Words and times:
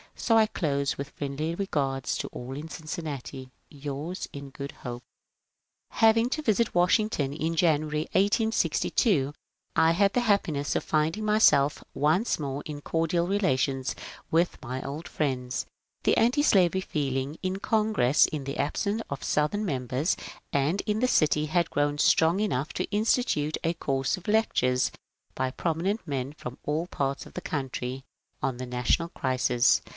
So 0.15 0.35
I 0.37 0.45
close 0.45 0.97
with 0.97 1.09
friendly 1.11 1.55
regards 1.55 2.15
to 2.17 2.27
all 2.29 2.55
in 2.55 2.69
Cincinnati.— 2.69 3.49
Yours 3.69 4.27
in 4.33 4.49
good 4.49 4.71
hope. 4.71 5.03
Having 5.89 6.29
to 6.31 6.41
visit 6.41 6.73
Washington 6.75 7.33
in 7.33 7.55
January, 7.55 8.01
1862, 8.13 9.33
1 9.75 9.95
had 9.95 10.13
the 10.13 10.21
happiness 10.21 10.75
of 10.75 10.83
finding 10.83 11.25
myself 11.25 11.83
once 11.93 12.39
more 12.39 12.63
in 12.65 12.81
cordial 12.81 13.27
relations 13.27 13.95
with 14.31 14.61
my 14.61 14.81
old 14.83 15.07
friends. 15.07 15.65
The 16.03 16.17
antislavery 16.17 16.81
feeling 16.81 17.37
in 17.43 17.57
Congress, 17.57 18.25
in 18.27 18.43
the 18.43 18.57
absence 18.57 19.03
of 19.09 19.23
Southern 19.23 19.65
members, 19.65 20.17
and 20.53 20.81
in 20.81 20.99
the 20.99 21.07
city 21.07 21.47
had 21.47 21.69
grown 21.71 21.97
strong 21.99 22.39
enough 22.39 22.73
to 22.73 22.85
institute 22.91 23.57
a 23.63 23.73
course 23.73 24.17
of 24.17 24.27
lectures 24.27 24.91
by 25.35 25.51
prominent 25.51 26.07
men 26.07 26.33
from 26.33 26.57
all 26.63 26.87
parts 26.87 27.25
of 27.25 27.33
the 27.33 27.41
country 27.41 28.03
on 28.41 28.57
the 28.57 28.65
national 28.67 29.09
crisis. 29.09 29.81